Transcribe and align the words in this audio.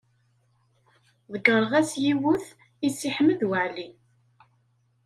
Ḍeyyreɣ-as 1.33 1.91
yiwet 2.03 2.45
i 2.87 2.89
Si 2.97 3.09
Ḥmed 3.15 3.41
Waɛli. 3.49 3.87